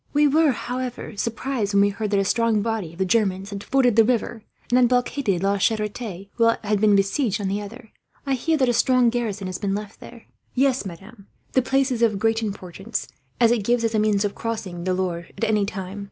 [0.13, 3.63] "We were, however, surprised when we heard that a strong body of the Germans had
[3.63, 6.95] forded the river; and had blockaded La Charite on this side, while it had been
[6.95, 7.91] besieged on the other.
[8.25, 10.23] I hear that a strong garrison has been left there."
[10.55, 11.27] "Yes, madam.
[11.51, 13.09] The place is of great importance,
[13.39, 15.99] as it gives us a means of crossing the Loire at any time.